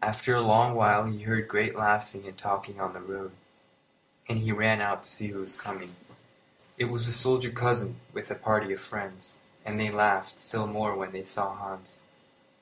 After 0.00 0.34
a 0.34 0.40
long 0.40 0.74
while 0.74 1.04
he 1.04 1.24
heard 1.24 1.46
great 1.46 1.76
laughing 1.76 2.26
and 2.26 2.38
talking 2.38 2.80
on 2.80 2.94
the 2.94 3.02
road, 3.02 3.32
and 4.26 4.38
he 4.38 4.50
ran 4.50 4.80
out 4.80 5.02
to 5.02 5.08
see 5.10 5.26
who 5.26 5.40
was 5.40 5.60
coming. 5.60 5.94
It 6.78 6.86
was 6.86 7.04
the 7.04 7.12
soldier 7.12 7.50
cousin 7.50 8.00
with 8.10 8.30
a 8.30 8.34
party 8.34 8.72
of 8.72 8.80
friends, 8.80 9.40
and 9.62 9.78
they 9.78 9.90
laughed 9.90 10.40
still 10.40 10.66
more 10.66 10.96
when 10.96 11.12
they 11.12 11.22
saw 11.22 11.54
Hans. 11.54 12.00